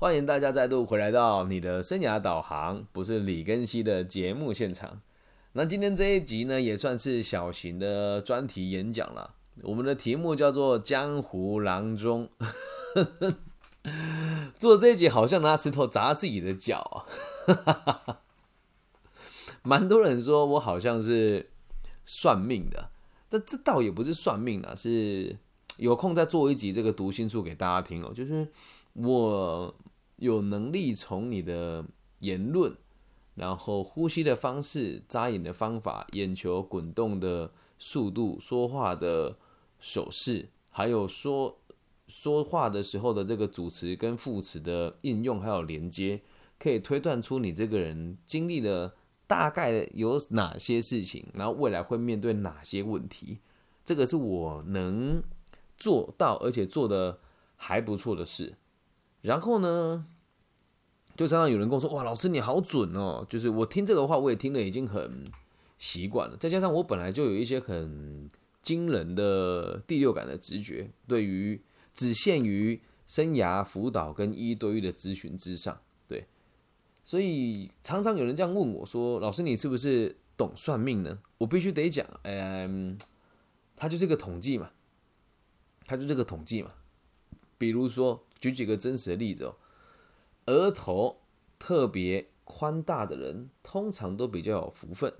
[0.00, 5.00] 欢迎大家再度回来到你的生涯导航，不是李根熙的节目现场。
[5.54, 9.34] 那今天这一集呢，也算是小型的专题演讲了。
[9.64, 12.30] 我们的题目叫做《江湖郎中》。
[14.56, 17.04] 做这一集好像拿石头砸自己的脚
[17.64, 18.20] 啊！
[19.64, 21.50] 蛮多人说我好像是
[22.06, 22.90] 算命的，
[23.28, 25.36] 但这倒也不是算命啊，是
[25.76, 28.12] 有空再做一集这个读心术给大家听哦。
[28.14, 28.46] 就是
[28.94, 29.74] 我。
[30.18, 31.84] 有能力从你的
[32.20, 32.76] 言论，
[33.34, 39.36] 然后呼吸的方式、眨眼的方法、眼球滚动的速度、说话的
[39.78, 41.58] 手势，还有说
[42.08, 46.20] 说话的时候的这个主词跟副词的应用，还有连接，
[46.58, 48.94] 可以推断出你这个人经历了
[49.26, 53.38] 大概有哪些事情，然后未来会面对哪些问题。
[53.84, 55.22] 这个是我能
[55.76, 57.20] 做到，而且做的
[57.56, 58.56] 还不错的事。
[59.22, 60.06] 然后呢，
[61.16, 65.24] 就常常有人跟我说：“哇，老师你好准哦！”就是我听这个话，我也听了已经很
[65.76, 66.36] 习惯了。
[66.36, 68.30] 再加上我本来就有一些很
[68.62, 71.60] 惊人的第六感的直觉，对于
[71.94, 76.26] 只限于生涯辅导跟一对一的咨询之上，对。
[77.04, 82.96] 所以常常有人这样问我说：“老师，你是不是懂算命呢？”我必须得讲，嗯，
[83.74, 84.70] 它就是个统计嘛，
[85.84, 86.70] 它就这个统计嘛。
[87.58, 88.24] 比如说。
[88.38, 89.56] 举几个真实的例子哦，
[90.46, 91.20] 额头
[91.58, 95.12] 特别宽大的人，通常都比较有福分。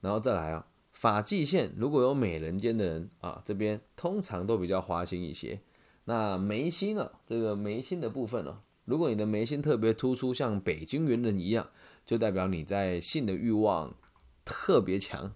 [0.00, 5.60] 然后再来啊，发际线如果有美人尖的人啊，这边通常都比较花心一些。
[6.04, 11.70] 那眉心呢，这个眉心的部分呢，如果你的眉心特别突出，像北京猿人一样，
[12.04, 13.94] 就代表你在性的欲望
[14.44, 15.34] 特别强。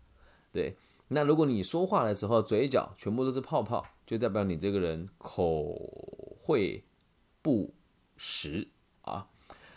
[0.53, 0.77] 对，
[1.09, 5.75] 那如果你说话的时候嘴角全部都是泡泡，就代表你这个人口
[6.41, 6.85] 会。
[7.45, 7.75] 不
[8.17, 8.69] 实
[9.03, 9.27] 啊，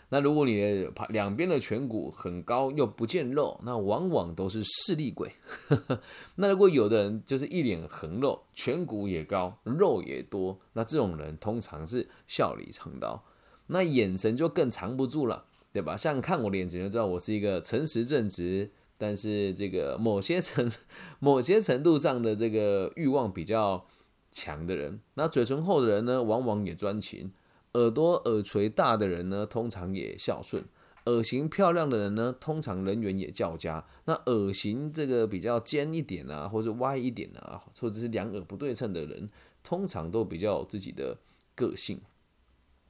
[0.08, 5.32] 那如果你的两边的颧骨很高又不见肉，那往往都是势利鬼。
[6.36, 13.22] 那如果有的人就是一脸横肉，颧骨也高，肉也多，那这种人通常是笑里藏刀，
[13.66, 15.44] 那眼神就更藏不住了，
[15.74, 15.94] 对吧？
[15.94, 20.72] 像看我脸就知道我是一个诚实正直，但是这个某些程
[21.20, 23.84] 某些程度上的这个欲望比较
[24.30, 25.00] 强的人。
[25.14, 27.30] 那嘴唇厚的人呢，往往也专情。
[27.74, 30.62] 耳朵耳垂大的人呢，通常也孝顺；
[31.06, 33.84] 耳型漂亮的人呢，通常人缘也较佳。
[34.06, 39.28] 那耳型这个比较尖一点啊，或者歪一点啊，或者是两耳不对称的人，
[39.62, 41.18] 通常都比较有自己的
[41.54, 42.00] 个性。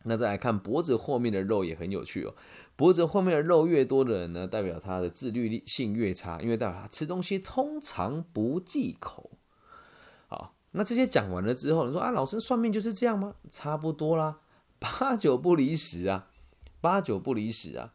[0.04, 2.34] 那再来看脖子后面的肉也很有趣哦，
[2.76, 9.32] 脖子后面的肉越多的人呢，代表他的自律性越差，因为代表他吃东西通常不忌口。
[10.28, 13.34] 好，那这些讲完了之后，你说啊，老师算命就是这样吗？
[13.50, 14.38] 差不多啦。
[14.78, 16.28] 八九不离十啊，
[16.80, 17.92] 八九不离十啊。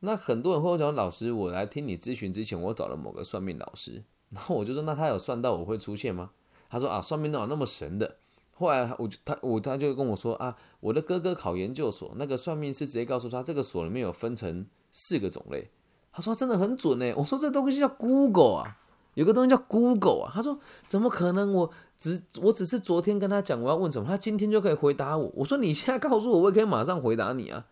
[0.00, 6.30] 那很多人会讲，老师，我来听你咨询之前，我找了某个算命老师，然后我就说，那他有算到我会出现吗？
[6.68, 8.16] 他说啊，算命哪有那么神的？
[8.54, 15.70] 后来我就他我他就跟我说啊，我的哥哥考研究所，那个算命师直接告诉他，这个所里面有分成四个种类。
[16.12, 17.14] 他说真的很准呢。
[17.16, 18.78] 我说这东西叫 Google 啊，
[19.14, 20.32] 有个东西叫 Google 啊。
[20.34, 20.58] 他说
[20.88, 21.70] 怎么可能我？
[21.98, 25.30] 只我只是昨天跟他讲我要问什么，他今天就可以回答我。
[25.36, 27.64] 我说你现在告诉我，我也可以马上回答你啊。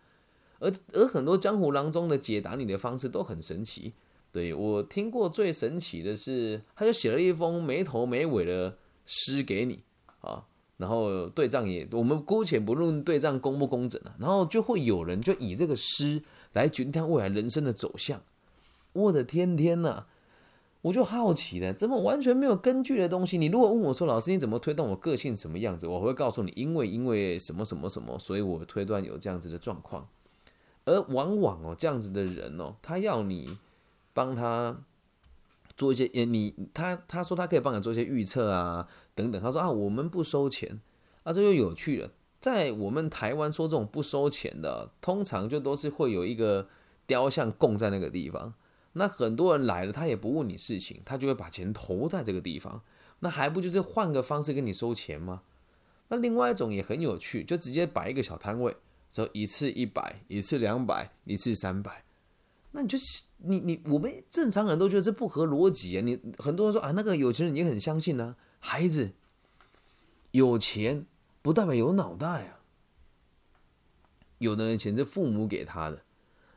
[0.59, 3.91] 而而很多江湖郎中的解答你的方式都很神奇。
[4.31, 8.73] 对我听过最神奇的是，他就写了一封没头没尾的
[9.05, 9.83] 诗给你
[10.21, 10.45] 啊，
[10.77, 16.21] 然后对账也，我们姑且不论对账公不公正啊，然后就会有人就以这个诗
[16.53, 18.21] 来决定他未来人生的走向。
[18.93, 20.05] 我的天天呐！
[20.81, 23.37] 我就好奇了，怎么完全没有根据的东西？
[23.37, 25.85] 你如果问我说，老师你怎么推断我个性什么样子？
[25.85, 30.07] 我会告诉你，因为因为什么什么什么，所以我推断有这样子的状况。
[30.85, 33.57] 而往往哦，这样子的人哦，他要你
[34.13, 34.81] 帮他
[35.77, 39.39] 做一些，你他他说他可以帮你做一些预测啊等等。
[39.39, 40.81] 他说啊，我们不收钱
[41.21, 42.09] 啊，这就有趣了。
[42.39, 46.67] 在我们台湾说这种不收钱的，通常就都是会有一个
[47.05, 48.55] 雕像供在那个地方。
[48.93, 52.83] 那很多人来了，他也不问你事情，他就会把钱投在这个地方。
[53.19, 55.43] 那还不就是换个方式跟你收钱吗？
[56.09, 58.75] 那另外一种也很有趣，就直接摆一个小摊位，
[59.11, 62.03] 说一次一百，一次两百，一次三百。
[62.71, 62.97] 那你就
[63.37, 66.01] 你你我们正常人都觉得这不合逻辑啊！
[66.01, 68.35] 你很多人说啊，那个有钱人也很相信呢。
[68.59, 69.11] 孩子
[70.31, 71.05] 有钱
[71.41, 72.59] 不代表有脑袋啊。
[74.37, 76.01] 有的人钱是父母给他的。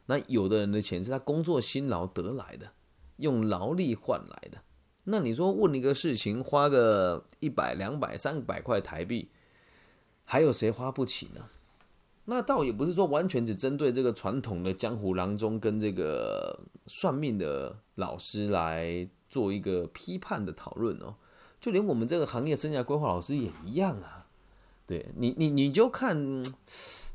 [0.06, 2.70] 那有的人的钱是他工作辛劳得来的，
[3.16, 4.58] 用劳力换来的。
[5.04, 9.30] 那你说问一个事情，花个一百、两百、三百块台币，
[10.24, 11.42] 还有谁花不起呢？
[12.26, 21.16] 那倒也不是说完全只针对这个传统的江湖郎中跟这个算命的老师来做一个批判的讨论哦，
[21.60, 24.26] 就连我们这个行业生涯规划老师也一样啊。
[24.86, 26.42] 对你，你你就看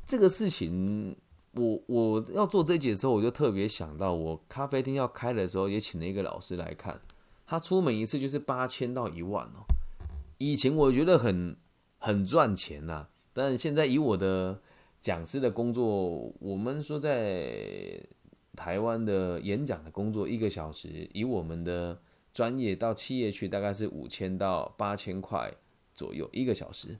[0.06, 1.16] 这个事情，
[1.52, 7.00] 我我要做这节的时候，我就特别想到，我咖啡厅要开的时候，也请了一个老师来看，
[7.46, 9.66] 他出门一次就是八千到一万哦。
[10.38, 11.56] 以前我觉得很
[11.98, 14.60] 很赚钱呐，但现在以我的
[15.00, 18.00] 讲师的工作，我们说在
[18.56, 22.00] 台湾的演讲的工作，一个小时以我们的
[22.32, 25.52] 专业到企业去，大概是五千到八千块
[25.92, 26.96] 左右一个小时。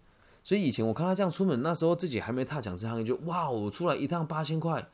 [0.51, 4.89] 所以以前我看他这样出门，那时候自己还没踏讲师行业，就哇，我出来一趟八千块，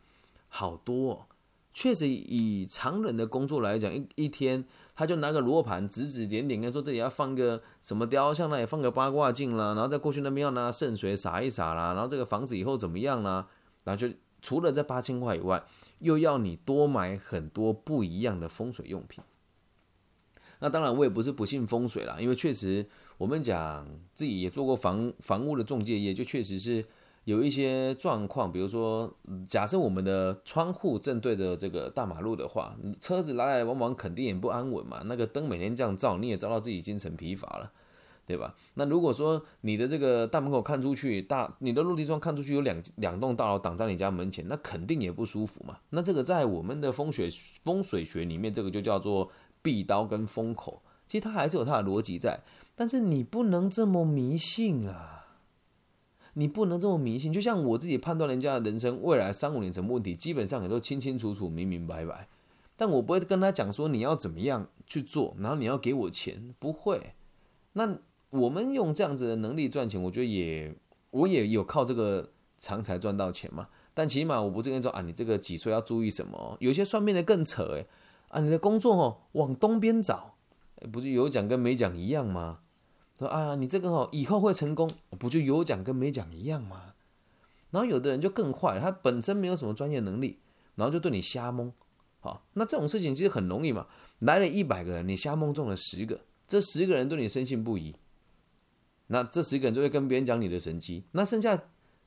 [0.49, 1.27] 好多。
[1.73, 13.49] 确实以常人的工作来讲，一一天他就拿个罗盘指指点点，跟说这里要放个什么雕像，那里放个八卦镜啦，然后再过去那边要拿圣水洒一洒啦，然后这个房子以后怎么样啦，
[13.85, 15.65] 然后就除了这八千块以外，
[16.01, 19.25] 又要你多买很多不一样的风水用品。
[20.59, 22.87] 那当然我也不是不信风水啦，因为确实
[23.19, 26.85] 我们讲自己也做过房房屋的中介业，就确实是。
[27.27, 29.13] 有一些状况，比如说，
[29.49, 35.03] 假设我们的窗户正对着这个大马路的话，车子来来往往肯定也不安稳嘛。
[35.07, 37.73] 那个灯每天这样照，你也照到自己精神疲乏了，
[38.29, 38.55] 对吧？
[38.75, 45.79] 那如果说你的这个大门口看出去，大你的落地窗看出去有两两栋大楼挡在你家门前，那肯定也不舒服嘛。
[45.91, 47.29] 那这个在我们的风水
[47.65, 49.29] 风水学里面，这个就叫做
[49.63, 52.39] 壁刀跟风口，其实它还是有它的逻辑在，
[52.77, 55.15] 但是你不能这么迷信啊。
[56.39, 62.29] 你不能这么迷信，就像我自己判断人家的人生未来三五年什么问题，基本上也都清清楚楚、明明白白。
[62.77, 67.15] 但我不会跟他讲说你要怎么样去做，然后你要给我钱，不会。
[67.73, 67.97] 那
[68.29, 70.77] 我们用这样子的能力赚钱，我觉得也
[71.11, 72.29] 我也有靠这个
[72.59, 73.69] 长才赚到钱嘛。
[73.95, 76.59] 但起码我不是跟你说啊，你这个几岁要注意什么？
[76.61, 77.87] 有些算命的更扯诶，
[78.29, 80.35] 啊，你的工作哦往东边找，
[80.93, 82.59] 不是有讲跟没讲一样吗？
[83.19, 86.95] 说啊，你这个哦，以后会成功，不就有奖跟没奖一样吗？
[87.71, 90.39] 然后有的人就更坏，他本身没有什么专业能力，
[90.75, 91.73] 然后就对你瞎蒙。
[92.21, 93.87] 好，那这种事情其实很容易嘛。
[94.21, 97.95] 来了一百个人，你瞎蒙中了十个，这十个人对你深信不疑，
[99.09, 101.05] 那这十个人就会跟别人讲你的神迹。
[101.13, 101.65] 那剩下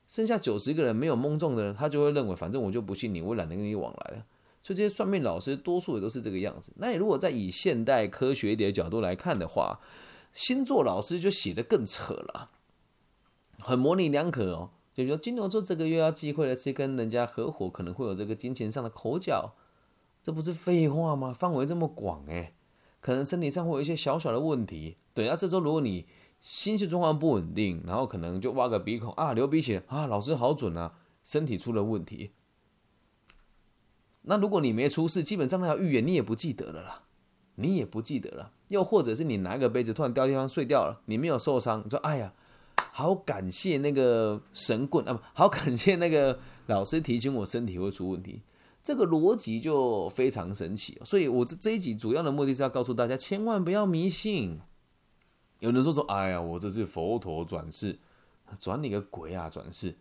[0.08, 4.26] 剩下九十个人没有蒙中的人，他就会认为，反正我就不信你，我懒得跟你往来了。
[4.62, 6.72] 所以这些算命老师多数也都是这个样子。
[6.76, 9.80] 那你如果再以现代科学一点的角度来看的话，
[10.32, 12.50] 星座老师就写的更扯了，
[13.58, 14.70] 很模棱两可哦。
[14.92, 19.54] 就说金牛座这个月要忌讳的是跟人家合伙，可能会有这个金钱上的口角，
[20.22, 21.32] 这不是废话吗？
[21.32, 22.54] 范围这么广诶，
[23.00, 24.96] 可能身体上会有一些小小的问题。
[25.14, 26.06] 对啊，这周如果你
[26.40, 30.94] 心绪状况不稳定，然后可能就挖个鼻孔啊，流鼻血啊，老师好准啊，
[31.24, 32.32] 身体出了问题。
[34.22, 37.04] 那如果你没出事，基本上那条预言你也不记得了啦。
[37.60, 42.32] 你也不记得了，又或者是你拿个杯子突然掉地方碎掉了，你没有受伤，你说哎呀，
[42.92, 48.42] 好感谢那个神棍啊，不 好感谢那个老师提醒我身体会出问题，
[48.82, 50.98] 这个逻辑就非常神奇。
[51.04, 54.58] 所以我这这一集主要的目的是要告诉大家，千万不要迷信。
[55.58, 57.98] 有人说说，哎呀，我这是佛陀转世，
[58.58, 59.94] 转你个鬼啊，转世。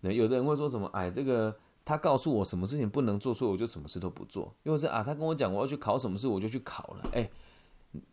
[0.00, 1.56] 那有的人会说什么，哎，这个。
[1.86, 4.52] 他告诉我什么事情不能做，所以我就什么事都不做。
[4.64, 7.10] 又或是啊，他跟我讲我要去考什么事，我就去考了。
[7.12, 7.30] 哎，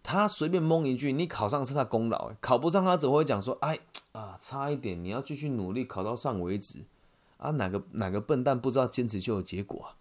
[0.04, 3.80] 他随便蒙一句，你考上是他功劳，考不上他只会讲说，哎
[4.12, 6.82] 啊，差一点，你要继续努力，考到上为止。
[7.38, 9.98] 啊，哪个哪个笨蛋不知道坚持就有结果啊？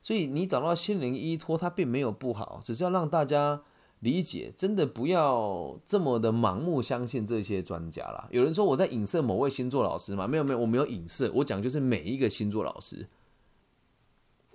[0.00, 3.60] 所以你找到心灵依托，它并没有不好，只是要让大家
[3.98, 8.28] 理解，真的不要这么的盲目相信这些专家啦。
[8.30, 10.28] 有人说我在影射某位星座老师嘛？
[10.28, 13.04] 没有没有，我没有影射，我讲就是每一个星座老师。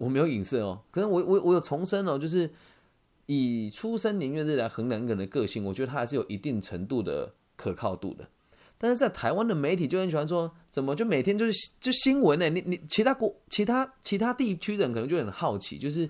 [0.02, 2.50] 我没有影射哦，可能我我我有重申哦，就是
[3.28, 8.28] 以出生年月日来衡量一个人的个性，我觉得他还是有一定程度的可靠度的。
[8.80, 12.50] 但是在台湾的媒体就很喜欢说，怎么就每天就是就新闻呢？
[12.50, 16.10] 你你其他国其他其他地区的人可能就很好奇，就是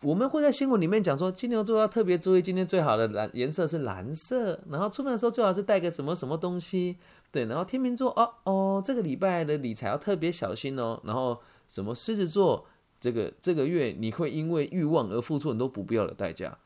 [0.00, 6.96] 我们会在新闻里面讲说，金牛座要特别注意，今天最好的蓝颜色是蓝色，然后出门的时候最好是带个什么什么东西，
[7.30, 12.66] 对，然后天秤座哦哦，这个礼拜的理财要特别小心哦，然后什么狮子座。
[13.00, 16.58] 这个这个月你会因为欲望而付出很多不必要的代价，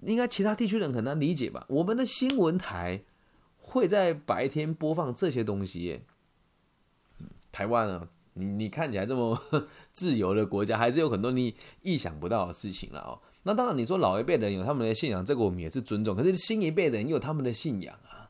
[0.00, 1.64] 应该其他地区人很难理解吧？
[1.68, 3.02] 我们的新闻台
[3.58, 6.02] 会在白天播放这些东西，
[7.50, 9.40] 台湾啊，你你看起来这么
[9.94, 13.18] 自由的国家，还是有很多你意想不到的事情了哦。
[13.44, 16.14] 那当然，你说老一辈人有他们的信仰，这个我们也是尊重。
[16.14, 18.28] 可是新一辈人有他们的信仰啊，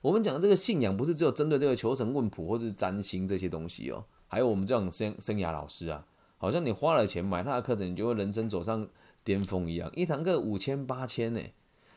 [0.00, 6.06] 我们讲这个信仰，不是只有针对这个求神问卜或是占星这些东西哦，还有我们这种生生涯老师啊，
[6.38, 8.86] 好像你花了钱买他的课程，你就会人生走上
[9.24, 11.40] 巅峰一样，一堂课五千八千呢。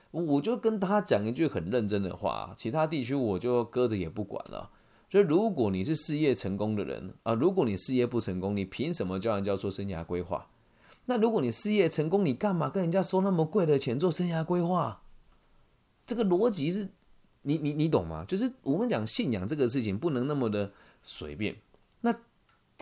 [0.10, 4.72] 我就跟他讲一句很认真的话，其他地区我就搁着也不管了。
[5.12, 10.48] 所以如果你是事业成功的人啊，如果你事业不成功，你凭什么叫人家做生涯规划？
[11.06, 15.04] 那如果你事业成功，你干嘛跟人家收那么贵的钱做生涯规划？
[16.08, 16.90] 这个逻辑是，
[17.44, 18.26] 你你你懂吗？
[18.28, 20.72] 就是我们讲信仰这个事情不能那么的
[21.04, 21.56] 随便。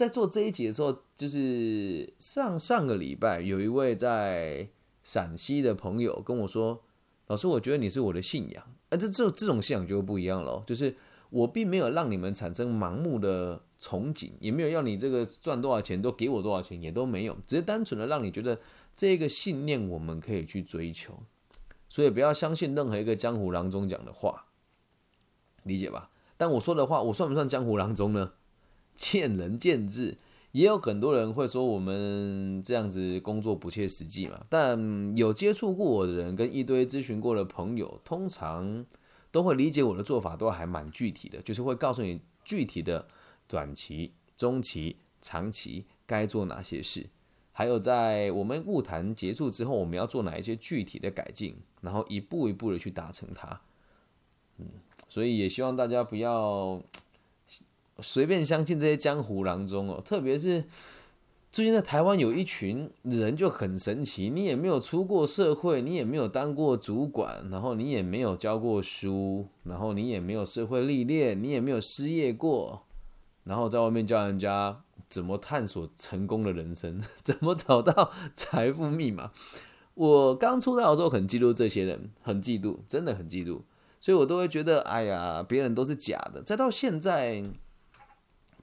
[0.01, 4.67] 在做这一节的时候，就是上上个礼拜有一位在
[5.03, 6.81] 陕西的朋友跟我说。
[7.27, 10.61] 老师，我觉得你是我的信仰，哎，这这这种信仰就不一样了。
[10.65, 10.93] 就是
[11.29, 18.59] 我并没有让你们产生盲目的憧憬，也没有要你这个赚多少钱都给我多少钱，也都没有，只是单纯的让你觉得
[18.97, 21.13] 这个信念我们可以去追求。
[21.87, 24.47] 所以不要相信任何一个江湖郎中讲的话，
[25.63, 26.09] 理解吧？
[26.35, 28.33] 但我说的话，我算不算江湖郎中呢？
[28.95, 30.17] 见仁见智。
[30.51, 38.85] 也有很多人会说我们这样子工作不切实际嘛，但有接触过我的人跟一堆咨询过的朋友，通常
[39.31, 43.07] 都会理解我的做法，都还蛮具体的，就是会告诉你具体的
[43.47, 47.07] 短期、中期、长期该做哪些事，
[47.53, 53.61] 还有在我们物谈结束之后，我们要做哪一些具体的改进，然后一步一步的去达成它。
[54.57, 54.65] 嗯，
[55.07, 56.83] 所以也希望大家不要。
[58.01, 60.65] 随便相信这些江湖郎中哦，特别是
[61.51, 72.83] 最近在台湾有一群人就很神奇，你也没有出过社会，你也没有当过主管，然后你也没有教过书，然后你也没有社会历练，你也没有失业过，
[73.43, 79.31] 然后在外面教人家怎么探索成功的人生， 怎么找到财富密码。
[79.95, 83.59] 我刚出道的时候很嫉妒这些人，很嫉妒，真的很嫉妒，
[83.99, 86.41] 所以我都会觉得，哎呀，别人都是假的。
[86.41, 87.43] 再到现在。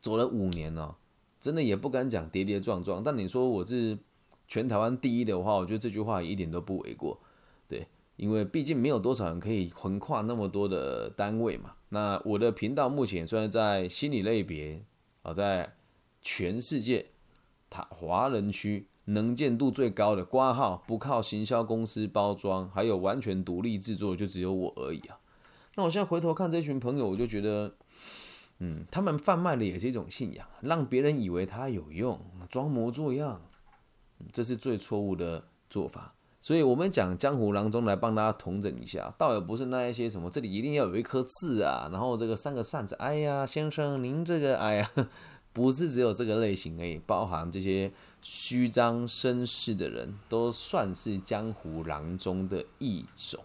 [0.00, 0.96] 走了五年了，
[1.40, 3.02] 真的也不敢讲跌跌撞撞。
[3.02, 3.98] 但你说我是
[4.46, 7.20] 全台湾第一的话，我觉得这句话一点都不为过。
[7.68, 7.86] 对，
[8.16, 11.72] 因为毕竟没有多少人可以横跨那么多的单位嘛。
[11.90, 14.82] 那我的频道目前虽然在心理类别
[15.22, 15.74] 啊，在
[16.22, 17.06] 全世界
[17.70, 25.18] 他华人区能见度最高的挂号，不靠行销公司包装，还有完全独立制作，就只有我而已啊。
[25.76, 27.74] 那我现在回头看这群朋友，我就觉得。
[28.60, 33.40] 嗯，他们贩卖的也是一种信仰，让别人以为他有用，装模作样，
[34.32, 36.14] 这是最错误的做法。
[36.40, 44.90] 所以，我们讲江湖郎中来帮大家统整一下，倒也不是那一些什么，这里一定要有一颗痣啊，然后这个三个扇子，哎呀，先生您这个，哎呀，
[45.52, 53.40] 不是只有这个类型而已，包含这些虚张声势的人，都算是江湖郎中的一种。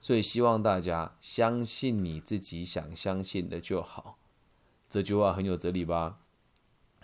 [0.00, 4.18] 所以，希望大家相信你自己想相信的就好。
[4.90, 6.18] 这句话很有哲理吧？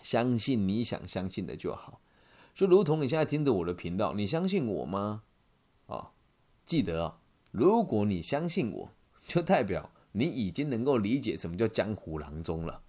[0.02, 2.00] 相信你想相信的就好。
[2.52, 5.22] 就如同你现在听着我的频道，你相信我吗？
[5.86, 6.10] 啊，
[6.64, 7.18] 记得，
[7.52, 8.90] 如果你相信我，
[9.22, 12.82] 就代表你已经能够理解什么叫江湖郎中了。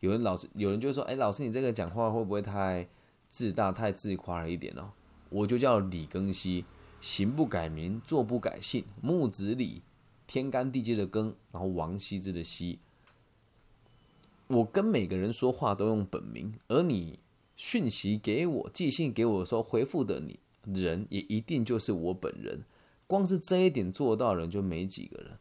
[0.00, 2.86] 有人老师，有人就说：“哎，老师，你这个讲话会不会太
[3.30, 4.92] 自大、太自夸了一点呢？”
[5.30, 6.66] 我就叫李庚希，
[7.00, 9.82] 行不改名，坐不改姓，木子李，
[10.26, 12.78] 天干地支的庚，然后王羲之的羲。
[14.48, 17.18] 我跟每个人说话都用本名，而你
[17.56, 22.62] 讯息给我、寄信给我的时候回复的你人也一定就是我本人。
[23.06, 25.32] 光是这一点做到的人就没几个人。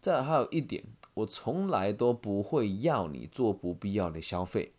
[0.00, 0.84] 再还有一点，
[1.14, 4.72] 我从来都不会要你做不必要的消费，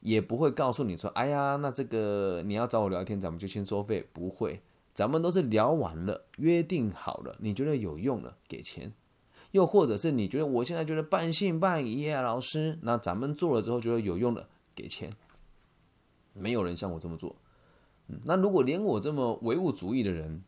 [0.00, 4.60] 也不会告诉你说：“哎呀，那这个你要找我聊天，咱们就先收费。”不会，
[4.92, 8.92] 咱们都是聊完了，约定好了，你觉得有用了，给钱。
[9.56, 15.10] 又或者是你觉得我现在觉得半信半疑啊，老师，那咱们做了之后觉得有用了，给钱。
[16.34, 17.34] 没有人像我这么做。
[18.24, 20.42] 那如果连我这么唯物主义的人、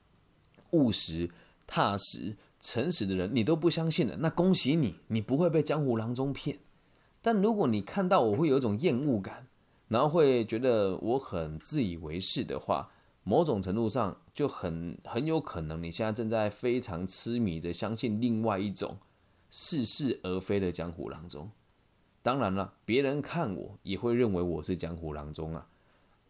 [0.72, 1.30] 务实、
[1.66, 6.58] 踏实、诚实的人，你都不相信了，那恭喜你，你不会被江湖郎中骗。
[7.22, 9.46] 但如果你看到我会有一种厌恶感，
[9.88, 12.90] 然后会觉得我很自以为是的话，
[13.28, 18.97] 某种程度上就很很有可能，你现在正在非常痴迷着相信另外一种
[19.50, 21.50] 似是而非的江湖郎中。
[22.23, 25.68] 当然了，别人看我也会认为我是江湖郎中啊。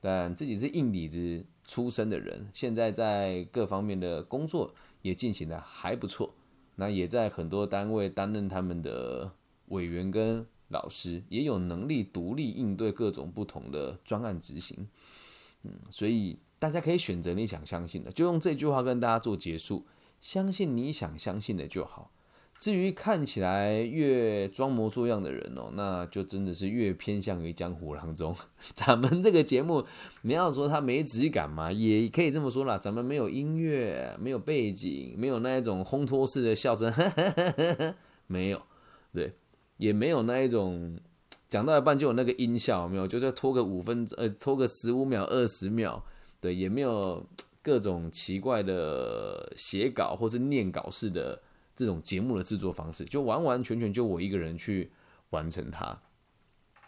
[0.00, 6.35] 但自己是硬底子出身的人，现在在各方面的工作也进行的还不错，
[6.75, 9.31] 那也在很多单位担任他们的
[9.67, 14.88] 委员跟老师，也有能力独立应对各种不同的专案执行。
[15.62, 16.37] 嗯，所以。
[16.59, 19.87] 大家可以选择你想相信的，就用这句话跟大家做结束。
[20.21, 22.11] 相信你想相信的就好。
[22.59, 28.35] 至于看起来越装模作样的人哦，那就真的是越偏向于江湖郎中。
[28.75, 29.87] 咱们这个节目，
[30.23, 32.77] 你要说他没质感嘛，也可以这么说啦。
[32.77, 36.93] 咱们没有音乐，没有背景，没有那一种烘托式的笑声，
[38.27, 38.61] 没有，
[39.15, 39.33] 对，
[39.77, 40.99] 也没有那一种
[41.49, 46.05] 讲到一半就有那个音效，没有，就是拖个五分呃，拖个十五秒、二十秒，
[46.40, 47.25] 对，也没有
[47.62, 51.42] 各种奇怪的写稿或是念稿式的。
[51.78, 54.90] 这种节目的制作方式，就完完全全就我一个人去
[55.30, 55.97] 完成它，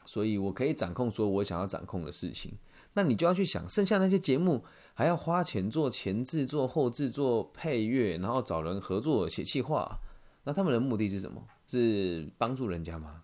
[0.04, 2.54] 所以我可以掌控说我想要掌控的事情。
[2.94, 10.00] 那你就要去想，剩下那些节目还要花钱做前制作、后制作、配乐，然后找人合作写企划，
[10.42, 11.40] 那他们的目的是什么？
[11.68, 13.22] 是帮助人家吗？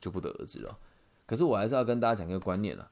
[0.00, 0.78] 就不得而知了。
[1.26, 2.90] 可是我还是要跟大家讲一个观念了：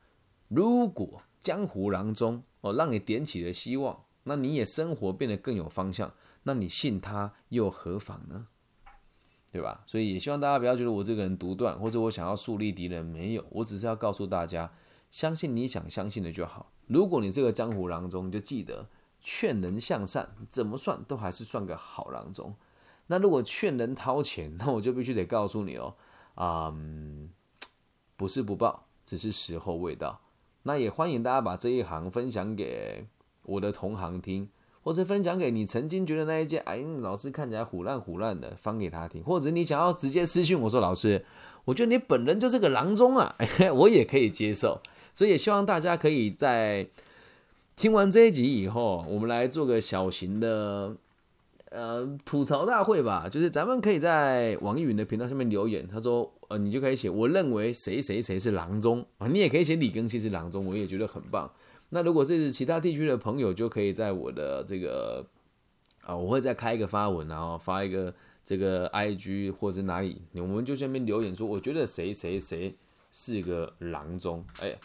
[0.48, 6.12] 如果江湖郎中哦，让你点起了希望，那你也生活变得更有方向。
[6.42, 8.48] 那你信他又何妨呢？
[9.52, 9.84] 对吧？
[9.86, 13.06] 所以也希望大家不要觉得我这个人独断，或者我想要树立敌人。
[13.06, 14.72] 没有，我只是要告诉大家，
[15.08, 16.72] 相信你想相信的就好。
[16.88, 18.88] 如果你这个江湖郎中，你就记得
[19.20, 22.56] 劝人向善，怎么算都还是算个好郎中。
[23.06, 25.94] 那如果劝人掏钱， 那我就必须得告诉你哦，
[26.34, 26.76] 啊，
[28.16, 30.20] 不是不报，只是时候未到。
[30.66, 33.06] 那也欢迎大家把这一行分享给
[33.44, 34.48] 我的同行听。
[34.82, 39.20] 或者分享给你曾经觉得那一件，哎，老师看起来虎烂虎烂的，放给他听。
[39.24, 41.24] 或者你想要直接私信我说，老师，
[41.64, 43.34] 我觉得你本人就是个郎中啊，
[43.74, 44.80] 我也可以接受。
[45.12, 46.86] 所以也希望大家可以在
[47.74, 50.94] 听完这一集以后，我们来做个小型的
[51.70, 53.28] 呃吐槽大会吧。
[53.28, 59.04] 就是咱们可以在网易云的频道上面留言，他说，呃，你就可以写，我认为谁谁谁是郎中。
[59.18, 61.52] 啊，你也可以写李庚希是郎中，我也觉得很棒。
[61.90, 65.26] 那如果这是其他地区的朋友，就可以在我的这个
[66.02, 68.12] 啊，我会再开一个发文，然后发一个
[68.44, 72.76] 这个 IG 或者哪里，我们就下面留言说，我觉得谁谁谁
[73.12, 74.76] 是个郎中，哎，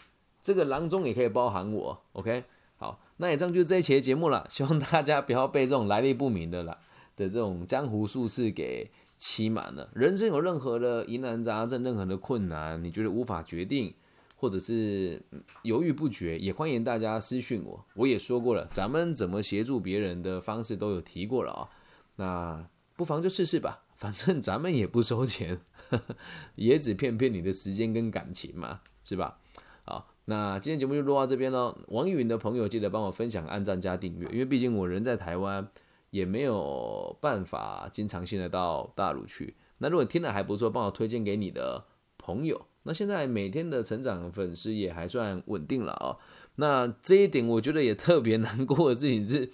[0.41, 2.43] 这个郎中也可以包含我，OK，
[2.77, 6.77] 好，那以上就是这一期的节目了，希望大家不要被这种来历不明的啦
[7.15, 8.89] 的这种江湖术士给
[9.21, 9.87] 期满了。
[9.93, 13.93] 人生有任何的疑难杂症，任何的困难，你觉得无法决定。
[14.35, 15.21] 或者是
[15.61, 17.85] 犹豫不决，也欢迎大家私讯我。
[17.93, 21.69] 我也说过了，咱们怎么协助别人的方式都有提过了啊。
[22.15, 25.61] 那不妨就试试吧，反正咱们也不收钱，
[26.57, 29.37] 也只骗骗你的时间跟感情嘛，是吧？
[29.83, 31.77] 好，那今天节目就录到这边喽。
[31.89, 35.67] 网易云的朋友记得帮我分享、按赞加订阅，因为毕竟我人在台湾，
[36.11, 39.55] 也没有办法经常性的到大陆去。
[39.79, 41.85] 那如果听了还不错，帮我推荐给你的
[42.17, 42.67] 朋友。
[42.83, 46.17] 那现在每天的成长粉丝也还算稳定了啊。
[46.55, 49.49] 那这一点我觉得也特别难过的事情是，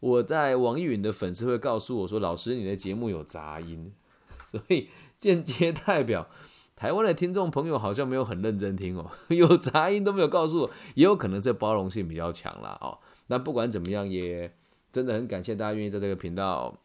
[0.00, 3.92] 我在网易云的粉丝会告诉我说：“老师，你的节目有杂音。
[4.42, 6.28] ”所以间接代表
[6.76, 12.98] 台湾的听众朋友好像没有很认真听哦， 有杂音都没有告诉我，也有可能这包容性比较强啦哦。
[13.28, 14.54] 那不管怎么样，也
[14.94, 16.78] 真的很感谢大家愿意在这个频道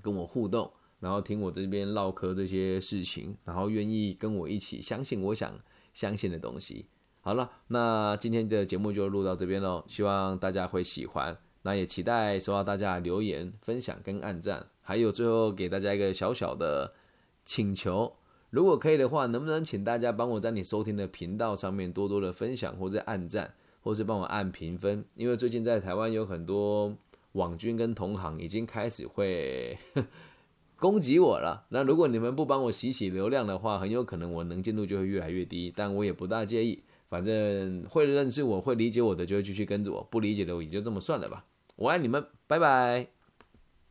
[0.00, 0.70] 跟我互动。
[1.00, 5.52] 然后听我这边唠嗑这些事情，然后愿意跟我一起相信我想
[5.92, 6.86] 相信的东西。
[7.20, 11.36] 好了，那今天的节目就录到这边喽，希望大家会喜欢。
[11.62, 14.68] 那也期待收到大家留言、分享跟按赞。
[14.80, 16.94] 还有最后给大家一个小小的
[17.44, 18.14] 请求，
[18.50, 25.04] 如果可以的话，能不能请大家帮我在你收听的频道上面多多的分享或者按赞，或是帮我按评分？
[25.14, 26.96] 因为最近在台湾有很多
[27.36, 29.78] 网军跟同行已经开始会。
[30.78, 35.72] 攻击我了，那如果你们不帮我洗洗流量的话，很有可能我能见度就会越来越低。
[35.74, 41.46] 但我也不大介意，反正会认识我会理解我的就会继续跟着我，不理解的我也就这么算了吧。
[41.76, 43.15] 我爱你们，拜拜。